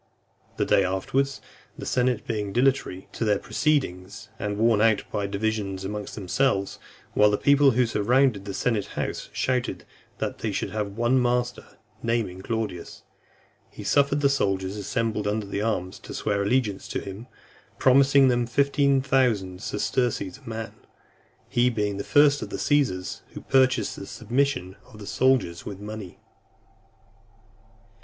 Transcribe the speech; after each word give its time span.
The 0.57 0.65
day 0.65 0.83
afterwards, 0.83 1.41
the 1.77 1.85
senate 1.85 2.25
being 2.25 2.51
dilatory 2.53 3.07
in 3.19 3.25
their 3.27 3.37
proceedings, 3.37 4.29
and 4.39 4.57
worn 4.57 4.81
out 4.81 5.03
by 5.11 5.27
divisions 5.27 5.85
amongst 5.85 6.15
themselves, 6.15 6.79
while 7.13 7.29
the 7.29 7.37
people 7.37 7.69
who 7.77 7.85
surrounded 7.85 8.45
the 8.45 8.53
senate 8.55 8.87
house 8.97 9.29
shouted 9.31 9.85
that 10.17 10.39
they 10.39 10.49
would 10.59 10.71
have 10.71 10.97
one 10.97 11.21
master, 11.21 11.77
naming 12.01 12.41
Claudius, 12.41 13.03
he 13.69 13.83
suffered 13.83 14.21
the 14.21 14.27
soldiers 14.29 14.75
assembled 14.75 15.27
under 15.27 15.63
arms 15.63 15.99
to 15.99 16.15
swear 16.15 16.41
allegiance 16.41 16.87
to 16.87 16.99
him, 16.99 17.27
promising 17.77 18.27
them 18.27 18.47
fifteen 18.47 19.01
thousand 19.03 19.61
sesterces 19.61 20.39
a 20.43 20.49
man; 20.49 20.73
he 21.47 21.69
being 21.69 21.97
the 21.97 22.03
first 22.03 22.41
of 22.41 22.49
the 22.49 22.57
Caesars 22.57 23.21
who 23.35 23.41
purchased 23.41 23.95
the 23.97 24.07
submission 24.07 24.77
of 24.83 24.97
the 24.97 25.05
soldiers 25.05 25.63
with 25.63 25.79
money. 25.79 26.17